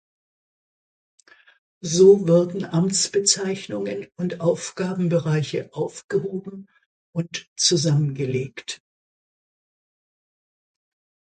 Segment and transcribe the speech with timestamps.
[1.83, 6.67] So wurden Amtsbezeichnungen und Aufgabenbereiche aufgehoben
[7.13, 8.81] und zusammengelegt.